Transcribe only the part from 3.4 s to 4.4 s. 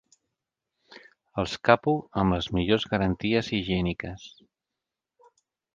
higièniques.